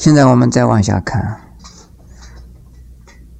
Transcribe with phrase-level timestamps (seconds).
[0.00, 1.42] 现在我们再往下看，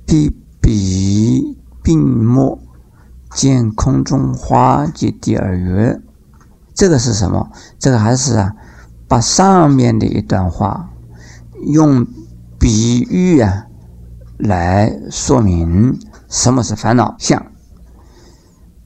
[0.05, 0.29] 比
[0.61, 2.61] 比并莫
[3.30, 5.98] 见空中花及第二月，
[6.75, 7.51] 这个是什么？
[7.79, 8.55] 这个还是啊，
[9.09, 10.91] 把上面的一段话
[11.67, 12.07] 用
[12.59, 13.65] 比喻啊
[14.37, 15.98] 来说明
[16.29, 17.42] 什么是烦恼相。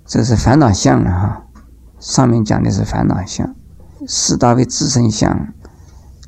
[0.06, 1.42] 这是烦恼相啊，
[1.98, 3.52] 上面讲的是烦恼相，
[4.06, 5.48] 四大为自身相。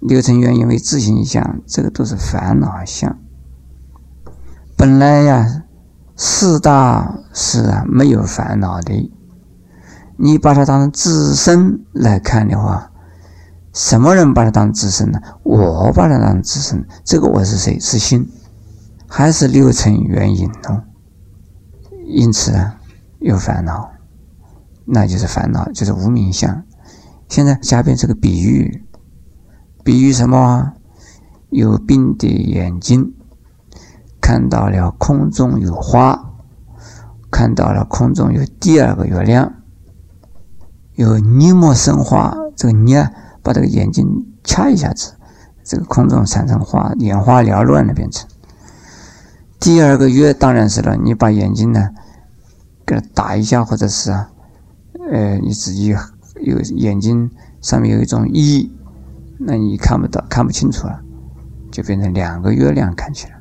[0.00, 3.18] 六尘原因为自性相，这个都是烦恼相。
[4.76, 5.64] 本来呀，
[6.14, 9.10] 四大是啊没有烦恼的。
[10.18, 12.90] 你把它当成自身来看的话，
[13.72, 15.20] 什么人把它当自身呢？
[15.42, 17.78] 我把它当自身，这个我是谁？
[17.80, 18.30] 是心，
[19.08, 20.84] 还是六尘原因呢？
[22.06, 22.78] 因此啊，
[23.18, 23.90] 有烦恼，
[24.84, 26.62] 那就是烦恼，就是无名相。
[27.28, 28.85] 现在下边这个比喻。
[29.86, 30.72] 比喻什么？
[31.48, 33.14] 有病的眼睛
[34.20, 36.32] 看到了空中有花，
[37.30, 39.54] 看到了空中有第二个月亮，
[40.96, 42.36] 有泥膜生花。
[42.56, 43.12] 这个泥啊，
[43.44, 45.14] 把这个眼睛掐一下子，
[45.62, 48.28] 这个空中产生花，眼花缭乱的变成。
[49.60, 51.90] 第二个月当然是了，你把眼睛呢
[52.84, 54.30] 给它打一下，或者是啊，
[55.12, 55.94] 呃，你自己
[56.40, 58.68] 有眼睛上面有一种翳。
[59.38, 61.00] 那你看不到，看不清楚了，
[61.70, 63.38] 就变成两个月亮看起来。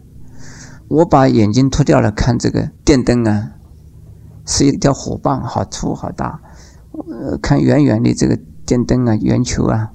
[0.90, 3.52] 我把眼睛脱掉了，看这个电灯啊，
[4.46, 6.42] 是一条火棒，好粗好大。
[6.92, 9.92] 呃，看远远的这个电灯啊，圆球啊，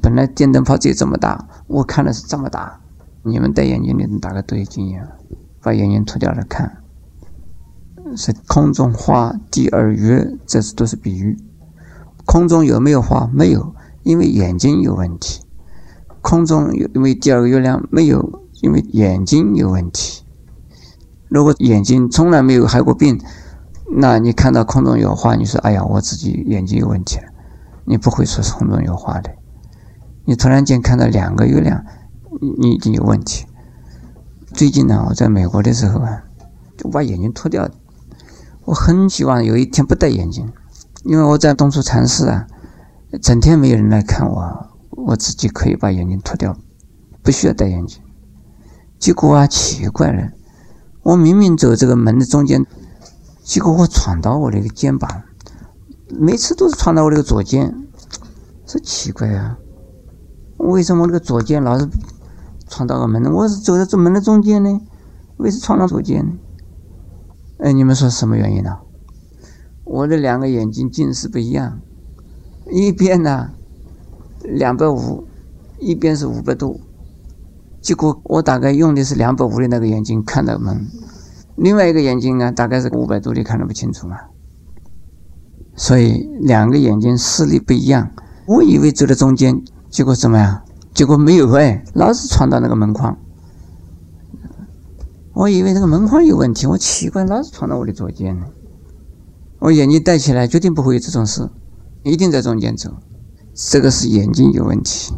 [0.00, 2.80] 本来电灯泡只有这么大，我看的是这么大。
[3.24, 5.06] 你们戴眼镜的大概都有经验，
[5.60, 6.82] 把眼睛脱掉了看，
[8.16, 11.36] 是空中花第二月，这是都是比喻。
[12.24, 13.28] 空中有没有花？
[13.32, 13.74] 没有。
[14.04, 15.41] 因为眼睛有问题，
[16.22, 20.22] 空中有因为第二个月亮没有，因为眼睛有问题。
[21.28, 23.20] 如果眼睛从来没有害过病，
[23.96, 27.24] 那你看到空中有花，你说：“哎呀，我自己眼睛有问题了。”
[27.84, 29.30] 你不会说是空中有花的。
[30.24, 31.84] 你突然间看到两个月亮，
[32.58, 33.44] 你已经有问题。
[34.54, 36.22] 最近呢，我在美国的时候啊，
[36.76, 37.68] 就把眼睛脱掉。
[38.64, 40.52] 我很希望有一天不戴眼镜，
[41.04, 42.46] 因为我在东处禅寺啊。
[43.20, 46.56] 整天没有人来看我，我自己可以把眼镜脱掉，
[47.22, 48.00] 不需要戴眼镜。
[48.98, 50.30] 结果啊，奇怪了，
[51.02, 52.64] 我明明走这个门的中间，
[53.42, 55.22] 结果我闯到我那个肩膀，
[56.08, 57.74] 每次都是闯到我那个左肩，
[58.64, 59.58] 这奇怪啊！
[60.58, 61.88] 为什么那个左肩老是
[62.68, 63.30] 闯到个门呢？
[63.32, 64.80] 我是走在这门的中间呢，
[65.38, 66.32] 为什么闯到左肩呢？
[67.58, 68.78] 哎，你们说什么原因呢？
[69.84, 71.80] 我的两个眼睛近视不一样。
[72.70, 73.50] 一边呢，
[74.44, 75.26] 两百五，
[75.78, 76.80] 一边是五百度。
[77.80, 80.86] 结果我大概用的是两百五的那个眼睛看到门，
[81.56, 84.16] 另外一个眼睛呢，大概是五百度的看得不清楚嘛。
[85.74, 88.10] 所以两个眼睛视力不一样。
[88.46, 90.62] 我以为走在中间，结果怎么样？
[90.92, 93.16] 结果没有哎，老是闯到那个门框。
[95.32, 98.38] 我以为那个门框有问题，我奇怪，老是闯到我的左肩。
[99.60, 101.48] 我眼睛戴起来，绝对不会有这种事。
[102.02, 102.94] 一定在中间走，
[103.54, 105.14] 这个是眼睛有问题。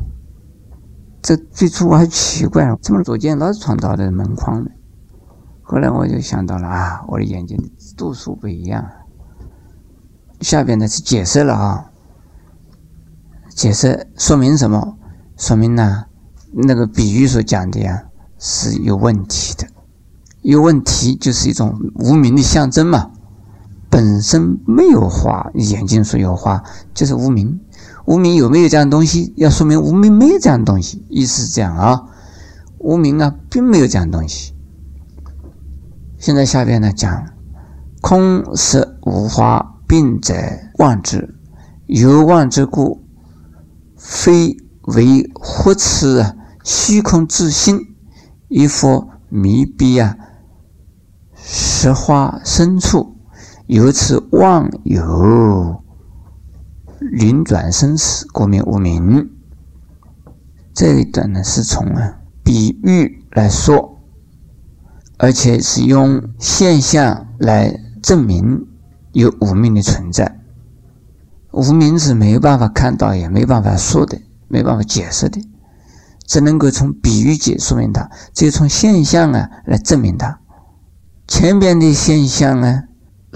[1.22, 4.70] 这最初我还奇怪，怎么左肩老是闯到的门框呢？
[5.62, 7.58] 后来我就想到了啊，我的眼睛
[7.96, 8.84] 度数不一样。
[10.40, 11.90] 下边呢是解释了啊，
[13.48, 14.98] 解释说明什么？
[15.38, 16.04] 说明呢
[16.52, 18.04] 那个比喻所讲的呀
[18.38, 19.66] 是有问题的，
[20.42, 23.10] 有问题就是一种无名的象征嘛。
[23.88, 27.58] 本身没有花，眼睛说有花，就是无名。
[28.06, 29.32] 无名有没有这样东西？
[29.36, 32.02] 要说明无名没有这样东西，意思是这样啊。
[32.78, 34.52] 无名啊，并没有这样东西。
[36.18, 37.26] 现在下边呢讲，
[38.02, 40.34] 空色无花，病者
[40.78, 41.34] 妄之，
[41.86, 43.02] 有妄之故，
[43.96, 47.78] 非为或此虚空自性，
[48.48, 50.16] 亦复迷蔽啊，
[51.34, 53.16] 实花深处。
[53.66, 55.82] 由此妄有
[57.12, 59.30] 临转生死，故名无名。
[60.72, 64.00] 这一段呢是从啊比喻来说，
[65.18, 68.66] 而且是用现象来证明
[69.12, 70.40] 有无名的存在。
[71.52, 75.40] 无名是没有办法看到，也没办法说的，没办法解释的，
[76.26, 80.40] 只能够从比喻解说明它，只有从现象啊来证明它。
[81.28, 82.84] 前边的现象啊。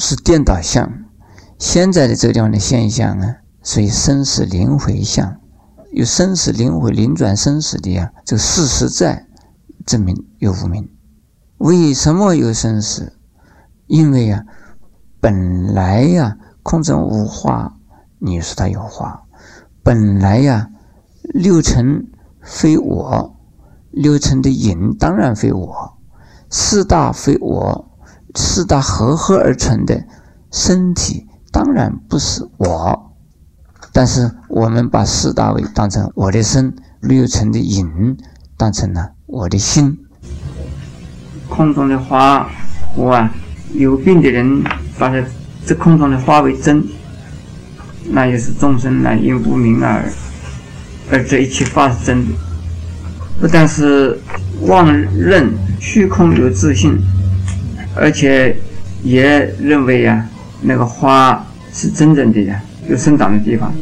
[0.00, 0.92] 是颠倒相，
[1.58, 3.34] 现在的这个地方的现象呢，
[3.68, 5.38] 所以生死轮回相，
[5.92, 9.26] 有生死轮回、轮转生死的呀，这个事实在
[9.84, 10.88] 证明有无明。
[11.58, 13.12] 为什么有生死？
[13.86, 14.46] 因为呀，
[15.20, 17.76] 本来呀，空中无花，
[18.18, 19.26] 你说它有花；
[19.82, 20.70] 本来呀，
[21.20, 22.06] 六尘
[22.40, 23.36] 非我，
[23.90, 25.98] 六尘的影当然非我，
[26.48, 27.90] 四大非我，
[28.34, 30.06] 四大合合而成的
[30.50, 33.04] 身体当然不是我。
[33.98, 38.16] 但是我们把四大为当成我的身，六尘的影
[38.56, 39.98] 当成了我的心。
[41.48, 42.48] 空中的花，
[42.94, 43.34] 我啊，
[43.72, 44.62] 有病的人
[44.96, 45.24] 把这
[45.66, 46.86] 这空中的花为真，
[48.04, 50.04] 那也是众生来因无明而
[51.10, 52.32] 而这一切法是真的。
[53.40, 54.16] 不但是
[54.60, 56.96] 妄认虚空有自信，
[57.96, 58.56] 而且
[59.02, 60.24] 也认为呀，
[60.62, 63.72] 那个花是真正的呀，有生长的地方。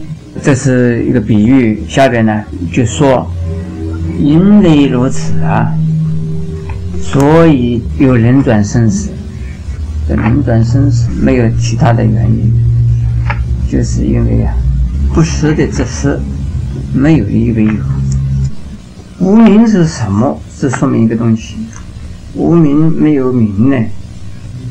[0.42, 3.30] 这是一个比喻，下边呢就说，
[4.18, 5.72] 因为如此啊。
[7.00, 9.10] 所以有人转生死，
[10.08, 12.52] 这人转生死没有其他的原因，
[13.70, 14.52] 就是因为啊，
[15.14, 16.18] 不实的这事
[16.92, 17.72] 没有一为有。
[19.20, 20.38] 无名是什么？
[20.54, 21.56] 是说明一个东西，
[22.34, 23.76] 无名没有名呢，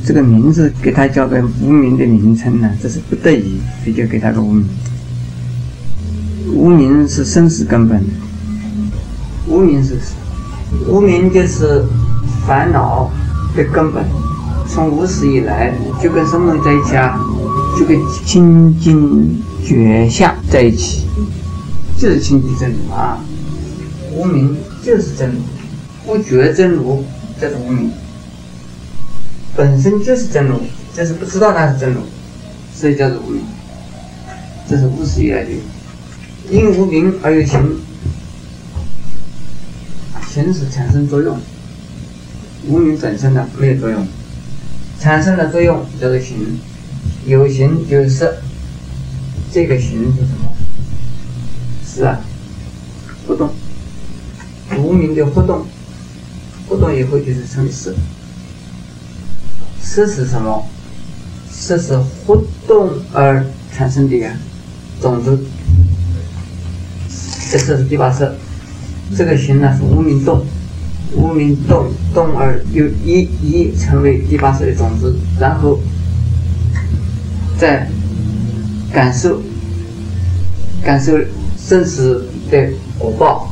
[0.06, 4.68] 这个名字给他叫个无名的名称呢，这是不得已，所以就给他个无名。
[6.54, 8.02] 无名是生死根本，
[9.48, 9.98] 无名是？
[10.88, 11.84] 无名就是。
[12.48, 13.10] 烦恼
[13.56, 14.06] 的根本，
[14.68, 17.20] 从无始以来就跟什么在一起啊？
[17.76, 21.08] 就跟清净觉相在一起，
[21.98, 23.18] 就是清净真如啊。
[24.14, 25.38] 无名就是真如，
[26.06, 27.04] 不觉真如
[27.42, 27.90] 这是无名，
[29.56, 30.60] 本身就是真如，
[30.94, 32.02] 就是不知道那是真如，
[32.74, 33.42] 所以叫做无名。
[34.68, 35.52] 这是无始以来的，
[36.50, 37.80] 因无名而有形，
[40.28, 41.40] 形是产生作用。
[42.68, 44.08] 无名本身呢没有作用，
[45.00, 46.60] 产生的作用叫做形，
[47.26, 48.38] 有形就是色，
[49.54, 50.52] 这个形是什么？
[51.86, 52.20] 是啊，
[53.28, 53.52] 不动，
[54.80, 55.66] 无名的不动，
[56.68, 57.94] 不动以后就是成色，
[59.86, 60.66] 色是什么？
[61.50, 64.30] 色是活动而产生的呀，
[65.02, 65.40] 种子，
[67.50, 68.36] 这色是第八色，
[69.16, 70.46] 这个形呢是无名动。
[71.16, 75.80] 无名动动而又一一成为第八色的种子，然后
[77.58, 77.88] 再
[78.92, 79.42] 感受
[80.84, 81.14] 感受
[81.58, 83.48] 生死的果报，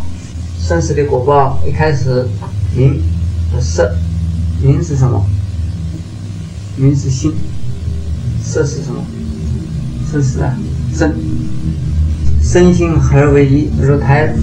[0.59, 2.27] 生死的果报一开始
[2.75, 3.01] 名
[3.53, 3.95] 和色，
[4.61, 5.25] 名是什么？
[6.75, 7.33] 名是心，
[8.43, 9.03] 色是什么？
[10.11, 10.57] 色是啊
[10.93, 11.13] 身，
[12.41, 14.33] 身心合而为一，入胎，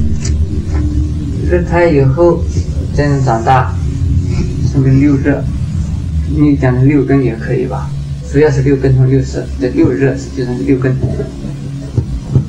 [1.50, 2.42] 入胎以后。
[2.92, 3.72] 真正长大，
[4.70, 5.42] 说明六热，
[6.28, 7.88] 你讲的六根也可以吧？
[8.30, 10.94] 主要是六根和六色，这六热实际上是六根。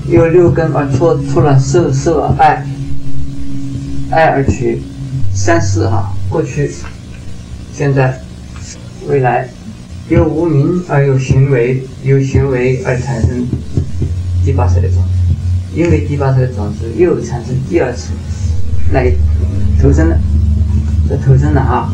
[0.07, 2.65] 由六根而出出了色色爱，
[4.09, 4.81] 爱而取
[5.33, 6.71] 三世哈，过去、
[7.71, 8.19] 现在、
[9.07, 9.47] 未来，
[10.11, 13.47] 由无名而有行为，由行为而产生
[14.43, 15.09] 第八色的种子，
[15.73, 18.11] 因为第八色的种子又产生第二次
[18.91, 19.09] 来
[19.81, 20.19] 投生了。
[21.25, 21.93] 投生了啊，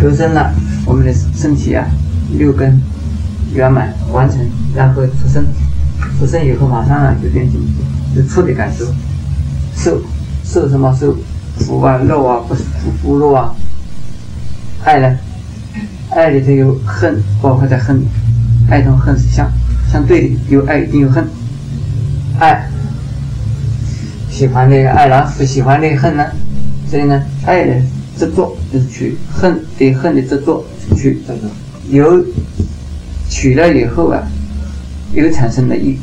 [0.00, 0.54] 投生了，
[0.86, 1.86] 我们的身体啊，
[2.38, 2.80] 六根
[3.54, 4.38] 圆满完成，
[4.74, 5.44] 然后出生，
[6.18, 7.60] 出生以后马上啊就变成
[8.14, 8.86] 就触的感受，
[9.74, 10.02] 受
[10.44, 11.14] 受什么受
[11.58, 13.54] 福啊肉啊不是福福肉啊，
[14.82, 15.18] 爱呢，
[16.14, 18.02] 爱里头有恨，包括在恨，
[18.70, 19.50] 爱同恨是相
[19.90, 21.26] 相对的，有爱一定有恨，
[22.38, 22.68] 爱
[24.30, 26.24] 喜欢的爱了，不喜欢的恨呢，
[26.88, 27.74] 所以呢，爱的。
[28.16, 31.50] 执着就是取恨，对恨的执着取这个
[31.90, 32.24] 有
[33.28, 34.22] 取了以后啊，
[35.12, 35.98] 又产生了一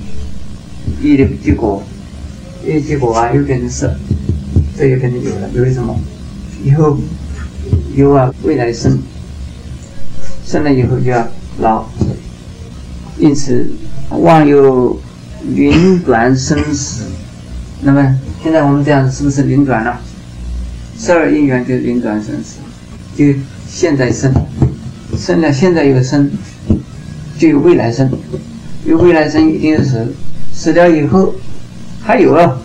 [1.02, 1.82] 一的结果，
[2.68, 3.96] 一结果啊又变成色，
[4.78, 5.98] 这又变成有了，有为什么？
[6.62, 6.98] 以后
[7.96, 9.00] 有啊，未来生
[10.46, 11.28] 生了以后就要
[11.60, 11.86] 老，
[13.18, 13.72] 因此
[14.10, 15.00] 妄有
[15.56, 17.06] 轮转生死。
[17.82, 20.00] 那么现在我们这样是不是轮转了？
[20.98, 22.58] 十二因缘就是运转生死，
[23.16, 23.26] 就
[23.68, 24.32] 现在生，
[25.18, 26.30] 生了现在有生，
[27.40, 28.12] 就有未来生，
[28.86, 30.14] 有未来生一定是死，
[30.54, 31.34] 死掉以后
[32.02, 32.56] 还有啊，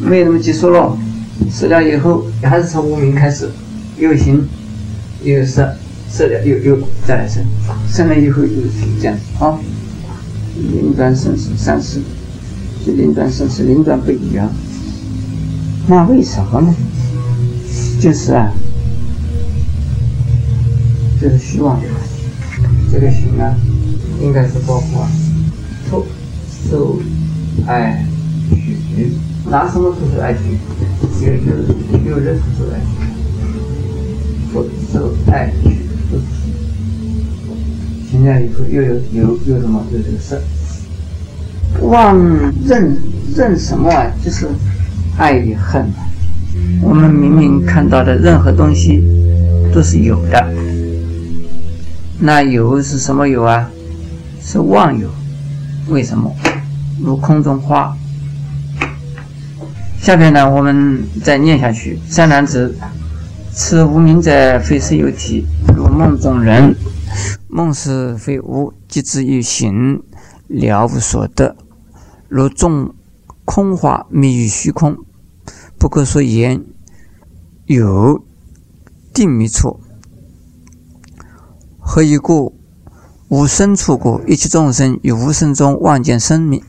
[0.00, 0.96] 没那么结束了，
[1.50, 3.50] 死掉以后还是从无名开始，
[3.98, 4.48] 有形，
[5.24, 5.74] 有色，
[6.10, 7.44] 色了又又再来生，
[7.88, 9.58] 生了以后就是这样啊，
[10.56, 12.00] 运转生死三世，
[12.84, 14.50] 是运转生死，运转不一样。
[15.86, 16.74] 那为什么呢？
[18.00, 18.52] 就是啊，
[21.20, 21.80] 就是虚妄。
[22.92, 23.54] 这个行啊，
[24.20, 25.06] 应该是包括
[25.88, 26.06] 受、
[26.68, 27.00] 受、
[27.66, 28.04] 爱、
[28.50, 29.12] 取，
[29.48, 30.58] 拿什么出受爱取？
[31.24, 32.90] 有有有人受爱取，
[34.52, 35.68] 受、受、爱、取
[36.10, 36.24] 都是。
[38.10, 39.84] 现在以后又有有有什么？
[39.92, 40.40] 有这个色。
[41.82, 42.18] 妄
[42.66, 42.96] 认
[43.36, 44.10] 认什么啊？
[44.22, 44.48] 就是
[45.16, 45.86] 爱与恨。
[46.82, 49.02] 我们明明看到的任何东西
[49.72, 50.52] 都是有的，
[52.18, 53.70] 那有是什么有啊？
[54.42, 55.08] 是妄有。
[55.88, 56.34] 为什么？
[57.00, 57.96] 如空中花。
[60.00, 61.98] 下边呢，我们再念下去。
[62.08, 62.74] 三男子，
[63.52, 65.46] 此无名者，非是有体，
[65.80, 66.76] 如梦中人。
[67.48, 70.02] 梦是非无，即之于行，
[70.46, 71.56] 了无所得。
[72.28, 72.94] 如众
[73.46, 74.98] 空花，迷于虚空，
[75.78, 76.62] 不可说言。
[77.64, 78.22] 有
[79.14, 79.80] 定迷处，
[81.78, 82.54] 何以故？
[83.28, 86.62] 无生处故，一切众生于无生中望见生命，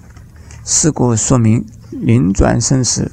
[0.63, 3.11] 是故说明灵转生死。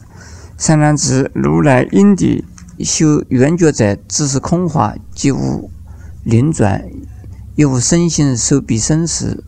[0.56, 2.44] 三男子，如来因地
[2.84, 5.70] 修圆觉者，只是空花，即无
[6.28, 6.86] 灵转，
[7.56, 9.44] 亦无身心受彼生死，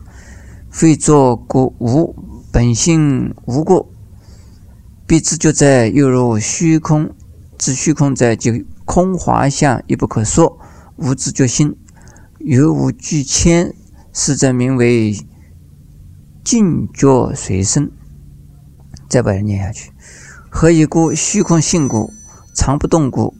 [0.71, 2.15] 非作故无
[2.51, 3.87] 本性无过，
[5.05, 7.13] 彼知觉者，犹如虚空。
[7.55, 10.57] 知虚空者，即空华相，亦不可说。
[10.95, 11.77] 无知觉心，
[12.39, 13.75] 犹无具牵，
[14.11, 15.15] 是则名为
[16.43, 17.91] 静觉随身。
[19.07, 19.91] 再把它念下去。
[20.49, 21.13] 何以故？
[21.13, 22.11] 虚空性故，
[22.55, 23.35] 常不动故。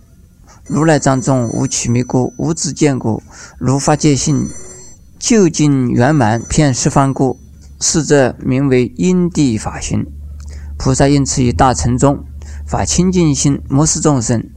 [0.73, 3.21] 如来藏中无取迷故，无自见故。
[3.57, 4.47] 如法界性，
[5.19, 7.37] 究竟圆满，遍十方故。
[7.81, 10.07] 是者名为因地法行。
[10.77, 12.23] 菩萨因此于大乘中。
[12.65, 14.49] 法清净心，摩视众生。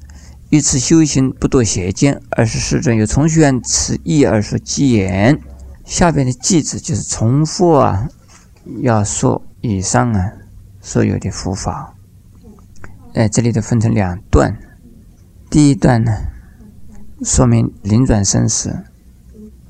[0.50, 2.22] 于此修行不堕邪见。
[2.30, 5.40] 而是世尊有重宣此意而说偈言。
[5.84, 8.08] 下边的偈子就是重复啊，
[8.82, 10.30] 要说以上啊
[10.80, 11.92] 所有的佛法。
[13.14, 14.56] 哎，这里头分成两段。
[15.54, 16.10] 第一段呢，
[17.22, 18.70] 说明灵转生死；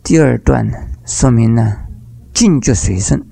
[0.03, 1.77] 第二段呢，说明呢
[2.33, 3.23] 境觉随顺。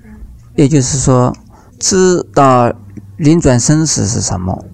[0.54, 1.34] 也就是说，
[1.78, 2.70] 知道
[3.16, 4.66] 灵转生死是什么。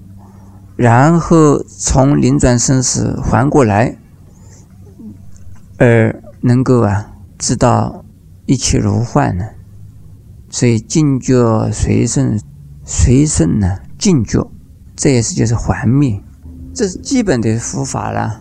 [0.74, 3.96] 然后从灵转生死还过来，
[5.76, 8.04] 而能够啊知道
[8.46, 9.50] 一切如幻呢，
[10.50, 12.40] 所以境觉随顺，
[12.84, 14.50] 随顺呢境觉，
[14.96, 16.20] 这也是就是还灭，
[16.78, 18.40] 这是基本的佛法了。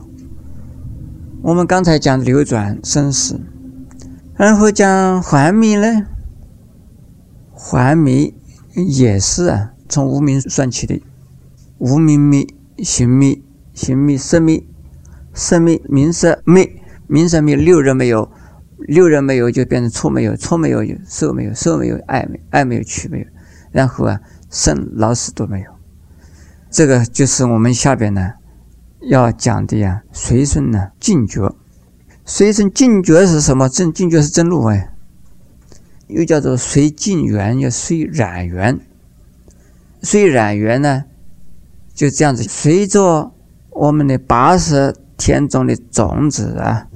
[1.41, 3.41] 我们刚才讲流转生死，
[4.35, 6.05] 然后讲还灭呢，
[7.51, 8.31] 还灭
[8.75, 11.01] 也是啊从无名算起的。
[11.79, 12.45] 无名灭，
[12.83, 13.41] 行灭，
[13.73, 14.63] 行灭色灭，
[15.33, 18.29] 色灭名色灭，名色灭六人没有，
[18.77, 23.25] 六人没有就变成错没有，错没有有受没有，受没有爱没爱没有取没有，
[23.71, 25.71] 然后啊生老死都没有，
[26.69, 28.33] 这个就是我们下边呢
[29.01, 30.03] 要讲的呀。
[30.11, 31.55] 随顺呢净觉，
[32.25, 33.69] 随顺净觉是什么？
[33.69, 34.93] 正净觉是真路哎，
[36.07, 38.79] 又叫做随净缘，又随染缘，
[40.01, 41.05] 随染缘呢？
[41.93, 43.31] 就这样子，随着
[43.71, 46.87] 我们的八十天中的种子啊，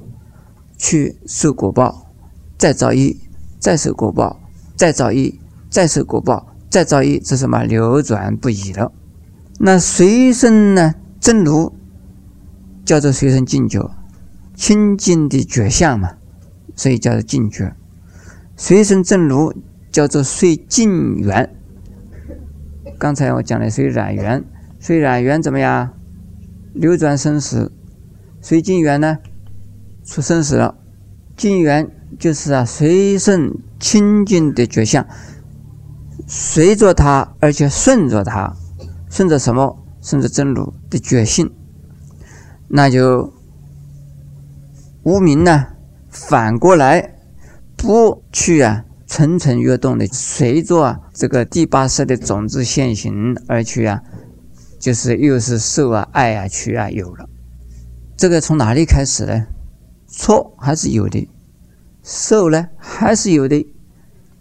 [0.78, 2.06] 去受果报，
[2.56, 3.18] 再造一，
[3.58, 4.38] 再受果报，
[4.76, 8.92] 再造一，再受果报，再造一，这什么流转不已了？
[9.64, 10.96] 那随身呢？
[11.20, 11.72] 真如
[12.84, 13.92] 叫做随身净觉，
[14.56, 16.14] 清净的觉相嘛，
[16.74, 17.72] 所以叫做净觉。
[18.56, 19.54] 随身正如
[19.92, 21.54] 叫做随净缘。
[22.98, 24.44] 刚才我讲的随染缘。
[24.80, 25.90] 随染缘怎么样？
[26.74, 27.70] 流转生死，
[28.40, 29.18] 随境缘呢？
[30.04, 30.76] 出生死了。
[31.36, 31.88] 境缘
[32.18, 35.06] 就是啊，随顺清净的觉相，
[36.26, 38.56] 随着它，而且顺着它，
[39.12, 39.78] 顺着什么？
[40.00, 41.52] 顺着真如的觉性，
[42.66, 43.30] 那就
[45.02, 45.66] 无名呢？
[46.08, 47.14] 反过来
[47.76, 54.02] 不去啊，蠢蠢欲动的随着啊这个第八识的种子现行而去啊。
[54.80, 57.28] 就是又是受啊、爱啊、取啊有了，
[58.16, 59.46] 这个从哪里开始呢？
[60.08, 61.28] 错还是有的，
[62.02, 63.64] 受呢还是有的，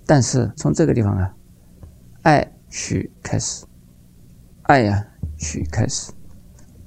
[0.06, 1.34] 但是从这个地方啊，
[2.22, 3.66] 爱取开始，
[4.64, 6.12] 爱呀取开始，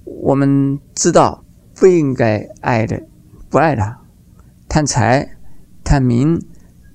[0.04, 3.02] 我们知道不应该爱的，
[3.50, 4.00] 不爱他，
[4.68, 5.36] 贪财、
[5.82, 6.40] 贪名、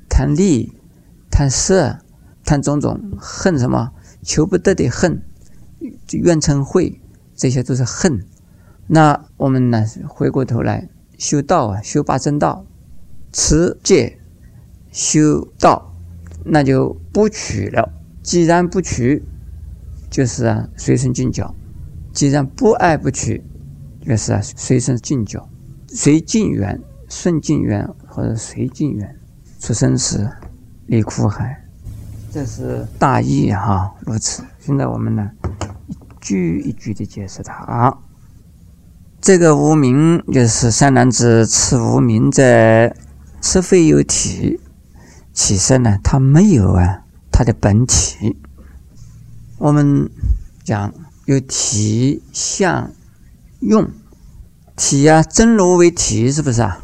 [0.09, 0.73] 贪利、
[1.29, 1.99] 贪色、
[2.43, 3.91] 贪种种，恨什么？
[4.21, 5.21] 求不得的恨。
[6.11, 6.99] 怨嗔恚
[7.35, 8.25] 这些都是恨。
[8.87, 12.65] 那我们呢，回过头来修道啊，修八正道，
[13.31, 14.19] 持戒
[14.91, 15.93] 修道，
[16.43, 17.93] 那就不取了。
[18.23, 19.23] 既然不取，
[20.09, 21.45] 就是啊，随顺境教；
[22.11, 23.43] 既然不爱不取，
[24.05, 25.47] 就是啊，随顺境教，
[25.87, 29.19] 随境缘，顺境缘或者随境缘，
[29.59, 30.29] 出生时
[30.87, 31.63] 离苦海。
[32.31, 34.43] 这是大意哈，如此。
[34.59, 35.31] 现在我们呢，
[35.87, 37.97] 一句一句的解释它啊。
[39.21, 42.95] 这个无名就是三男子此无名者，
[43.41, 44.59] 此非有体。
[45.33, 48.37] 其实呢，它没有啊，它的本体。
[49.59, 50.09] 我们
[50.63, 50.93] 讲
[51.25, 52.91] 有体、相、
[53.59, 53.89] 用。
[54.77, 56.81] 体啊，真如为体，是不是啊？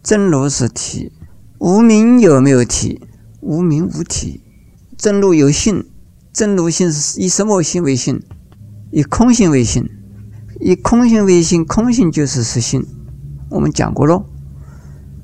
[0.00, 1.10] 真如是体，
[1.58, 3.00] 无名有没有体？
[3.40, 4.40] 无名无体。
[4.96, 5.84] 真如有性，
[6.32, 8.22] 真如性是以什么性为性？
[8.92, 9.90] 以空性为性，
[10.60, 12.86] 以空性为性，空性就是实性。
[13.48, 14.24] 我们讲过喽。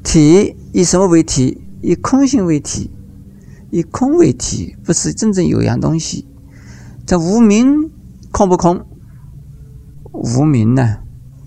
[0.02, 1.62] 体以什么为体？
[1.80, 2.90] 以空性为体，
[3.70, 6.26] 以空为体，不是真正有样东西。
[7.06, 7.88] 这无名
[8.32, 8.84] 空不空？
[10.12, 10.98] 无名呢，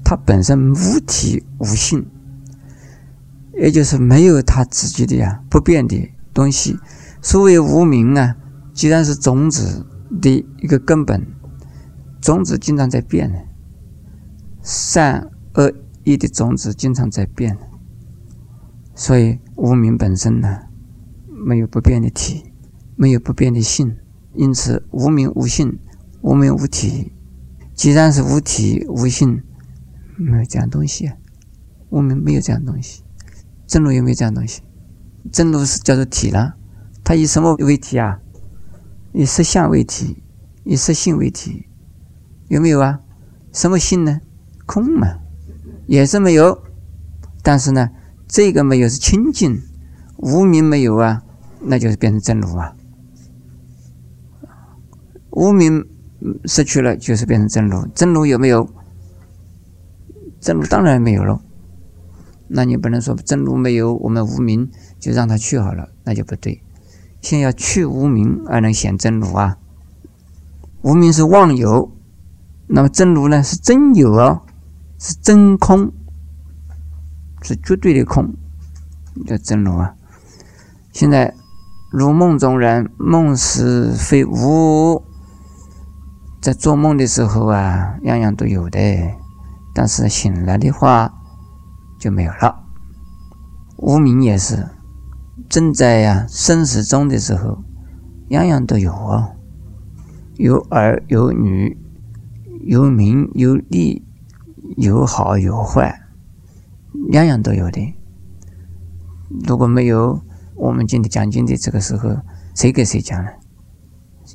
[0.06, 2.08] 它本身无体无性，
[3.56, 6.80] 也就是没有它自己的呀不变的东西。
[7.22, 8.38] 所谓无名啊，
[8.74, 9.86] 既然是种子
[10.22, 11.28] 的一个根本，
[12.22, 13.38] 种子经常在变的，
[14.62, 15.74] 善恶
[16.06, 17.58] 意的种子经常在变，
[18.96, 20.62] 所以无名本身呢，
[21.28, 22.54] 没有不变的体，
[22.96, 23.98] 没有不变的性，
[24.34, 25.80] 因此无名无性，
[26.22, 27.12] 无名无体。
[27.74, 29.42] 既然是无体无性，
[30.18, 31.12] 没有这样东西，
[31.90, 33.04] 无名没有这样东西，
[33.66, 34.62] 真如有没有这样东西？
[35.32, 36.56] 真如是叫做体了。
[37.04, 38.20] 它以什么为体啊？
[39.14, 40.22] 以实相为体，
[40.64, 41.66] 以实性为体，
[42.48, 43.00] 有没有啊？
[43.52, 44.22] 什么性呢？
[44.66, 45.20] 空嘛，
[45.88, 46.62] 也是没有。
[47.42, 47.90] 但是呢，
[48.28, 49.62] 这个没有是清净，
[50.18, 51.24] 无名没有啊，
[51.62, 52.76] 那就是变成真如啊。
[55.32, 55.86] 无名
[56.46, 57.88] 失去了，就是变成真如。
[57.96, 58.70] 真如有没有？
[60.40, 61.42] 真如当然没有了。
[62.48, 66.62] 那你不能说真如没有，我们无名就让它去好了，那就不对。
[67.22, 69.58] 先要去无名，而能显真如啊。
[70.82, 71.92] 无名是妄有，
[72.68, 74.42] 那么真如呢是真有啊，
[74.98, 75.92] 是真空，
[77.42, 78.34] 是绝对的空，
[79.28, 79.94] 叫真如啊。
[80.94, 81.36] 现在
[81.92, 85.04] 如梦中人，梦是非无，
[86.42, 88.80] 在做梦的时候啊，样样都有的，
[89.74, 91.14] 但是醒来的话
[92.00, 92.64] 就没有了。
[93.78, 94.68] 无名也是。
[95.48, 97.64] 正在呀生死中的时候，
[98.30, 99.36] 样样都有哦，
[100.36, 101.78] 有儿有女，
[102.66, 104.06] 有名有利，
[104.78, 106.02] 有好有坏，
[107.12, 107.96] 样样都有的。
[109.46, 110.22] 如果没有
[110.56, 112.18] 我们今天讲经的这个时候，
[112.54, 113.32] 谁给谁讲呢？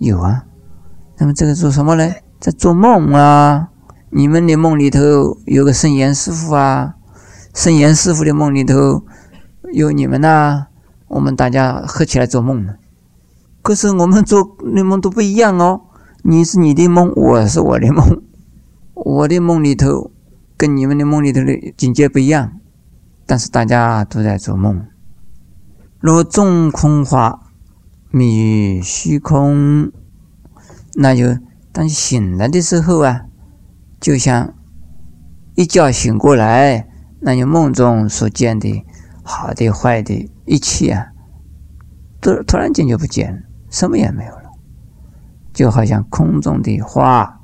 [0.01, 0.45] 有啊。
[1.19, 2.13] 那么这个做什么呢？
[2.41, 3.69] 在做梦啊！
[4.11, 6.95] 你们的梦里头有个圣严师傅啊，
[7.55, 9.05] 圣严师傅的梦里头
[9.73, 10.67] 有你们呐。
[11.09, 12.75] 我们大家合起来做梦呢，
[13.63, 15.83] 可是我们做的梦都不一样哦。
[16.23, 18.23] 你是你的梦，我是我的梦，
[18.95, 20.11] 我的梦里头
[20.57, 22.53] 跟你们的梦里头的境界不一样，
[23.27, 24.85] 但是大家都在做梦。
[26.01, 27.41] 若众空花
[28.11, 29.93] 迷虚空，
[30.97, 31.25] 那就
[31.73, 33.27] 当醒来的时候啊，
[34.01, 34.55] 就像
[35.55, 36.89] 一觉醒过来，
[37.21, 38.85] 那你梦中所见的
[39.23, 40.31] 好的坏的。
[40.47, 41.07] 一切啊，
[42.21, 44.51] 都突然间就不见了，什么也没有了，
[45.55, 47.41] 就好像空中的花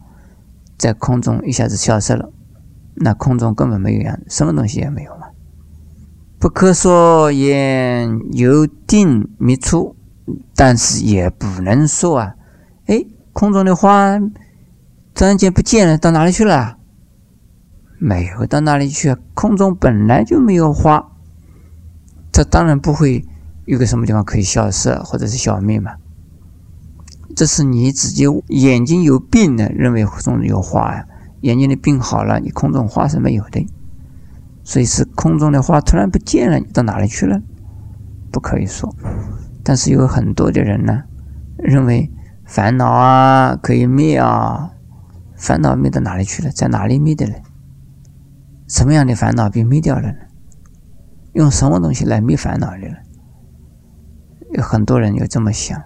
[0.76, 2.30] 在空中一下子消失了，
[2.96, 5.28] 那空中根本没有样，什么东西也没有嘛。
[6.38, 9.96] 不可说言有定灭处，
[10.54, 12.34] 但是也不能说啊，
[12.84, 14.18] 哎，空中的花
[15.14, 16.78] 突然间不见了，到哪里去了？
[17.98, 19.16] 没有到哪里去？
[19.34, 21.12] 空中本来就没有花。
[22.32, 23.24] 这当然不会
[23.66, 25.92] 有个什么地方可以消失或者是消灭嘛？
[27.36, 31.06] 这是你自己眼睛有病的，认为空中有花呀？
[31.42, 33.66] 眼睛的病好了，你空中花是没有的，
[34.64, 37.40] 所以是空中的花突然不见了，你到哪里去了？
[38.30, 38.94] 不可以说。
[39.62, 41.02] 但是有很多的人呢，
[41.56, 42.10] 认为
[42.50, 44.72] 烦恼啊可以灭啊，
[45.36, 46.50] 烦恼灭到哪里去了？
[46.50, 47.34] 在哪里灭的呢？
[48.66, 50.18] 什么样的烦恼被灭掉了呢？
[51.34, 52.78] 用什么东西来灭烦恼的？
[54.54, 55.80] 有很多人有这么想，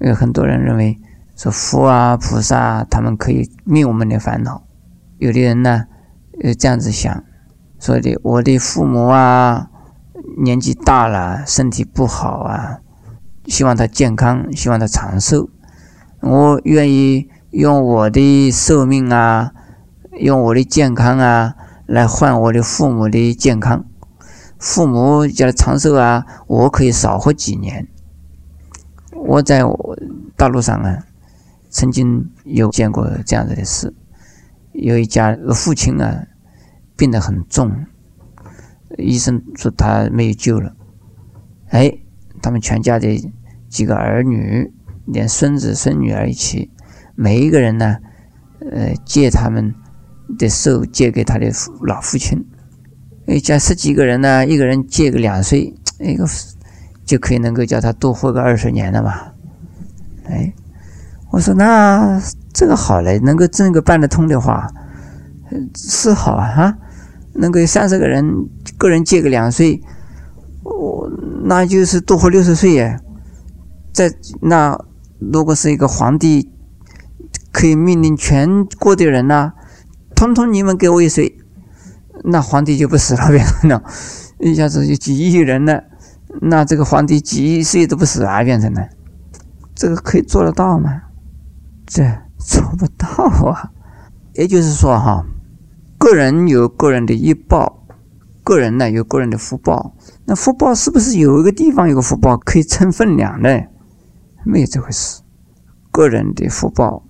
[0.00, 0.98] 有很多人认为
[1.34, 4.62] 说佛啊、菩萨啊他们可以灭我们的烦恼。
[5.16, 5.86] 有的人呢，
[6.42, 7.24] 呃，这样子想，
[7.80, 9.70] 说的我的父母啊，
[10.44, 12.80] 年纪大了，身体不好啊，
[13.46, 15.48] 希望他健康，希望他长寿。
[16.20, 19.52] 我愿意用我的寿命啊，
[20.18, 21.54] 用我的健康啊，
[21.86, 23.84] 来换我的父母的健康。
[24.58, 27.88] 父母叫他长寿啊，我可以少活几年。
[29.14, 29.62] 我在
[30.36, 31.04] 大陆上啊，
[31.68, 33.92] 曾经有见过这样子的事，
[34.72, 36.26] 有一家父亲啊，
[36.96, 37.86] 病得很重，
[38.98, 40.74] 医生说他没有救了。
[41.70, 41.98] 哎，
[42.42, 43.30] 他们全家的
[43.70, 44.70] 几个儿女。
[45.04, 46.70] 连孙子孙女儿一起，
[47.16, 47.96] 每一个人呢，
[48.70, 49.74] 呃，借他们
[50.38, 51.50] 的寿借给他的
[51.84, 52.46] 老父亲。
[53.26, 56.24] 一家十几个人呢，一个人借个两岁，一个
[57.04, 59.32] 就可以能够叫他多活个二十年了嘛。
[60.26, 60.54] 哎，
[61.32, 64.72] 我说那这个好嘞，能够这个办得通的话，
[65.74, 66.78] 是好啊。
[67.34, 69.82] 能够三十个人，个人借个两岁，
[70.82, 71.10] 我，
[71.44, 72.98] 那就是多活六十岁耶。
[73.92, 74.78] 在那。
[75.32, 76.50] 如果是一个皇帝，
[77.52, 79.52] 可以命令全国的人呐，
[80.16, 81.38] 通通你们给我一岁，
[82.24, 83.84] 那皇帝就不死了，变成了，
[84.40, 85.84] 一下子就几亿人了，
[86.40, 88.88] 那这个皇帝几亿岁都不死啊，变成了，
[89.76, 91.02] 这个可以做得到吗？
[91.86, 92.02] 这
[92.36, 93.06] 做不到
[93.46, 93.70] 啊。
[94.34, 95.24] 也就是说哈，
[95.98, 97.86] 个人有个人的医报，
[98.42, 103.48] 个人呢有个人的福报，那福报是不是有一个地方有个福报可以称分量呢？
[104.44, 105.20] 没有这回事，
[105.90, 107.04] 个人的福报，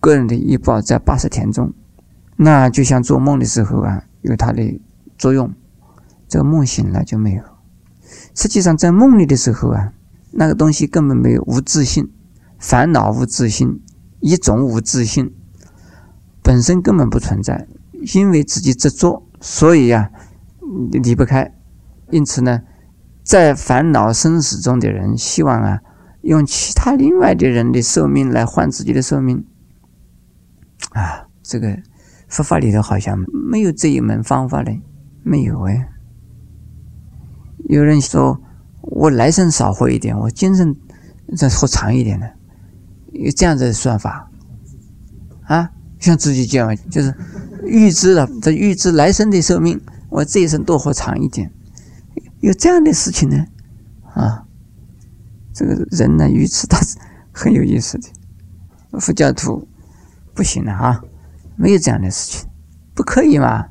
[0.00, 1.72] 个人的医报在八十天中，
[2.36, 4.80] 那就像做梦的时候啊，有它的
[5.18, 5.52] 作用。
[6.26, 7.42] 这个梦醒了就没有。
[8.34, 9.92] 实际上在梦里的时候啊，
[10.32, 12.10] 那个东西根本没有无自性，
[12.58, 13.80] 烦恼无自性，
[14.20, 15.32] 一种无自性，
[16.42, 17.66] 本身根本不存在。
[18.14, 20.10] 因为自己执着，所以呀
[20.90, 21.54] 离不开。
[22.14, 22.62] 因此呢，
[23.24, 25.80] 在烦恼生死中的人，希望啊。
[26.22, 29.44] 用其他另外的人的寿命来换自己的寿命，
[30.92, 31.78] 啊，这个
[32.28, 33.18] 佛法里头好像
[33.50, 34.80] 没有这一门方法嘞，
[35.22, 35.86] 没有哎。
[37.68, 38.40] 有人说
[38.80, 40.74] 我来生少活一点，我今生
[41.36, 42.26] 再活长一点呢，
[43.12, 44.30] 有这样子的算法
[45.42, 45.72] 啊？
[45.98, 47.14] 像自己这样，就是
[47.66, 51.52] 预知了，这预知来生的寿命，我这一生多活长一点，
[52.44, 53.46] 有这样的事情呢？
[54.12, 54.44] 啊？
[55.54, 56.98] 这个人呢，于此，他是
[57.32, 58.08] 很有意思的。
[59.00, 59.66] 佛教徒
[60.34, 61.02] 不行了啊，
[61.56, 62.50] 没有这样的事情，
[62.94, 63.68] 不可以嘛。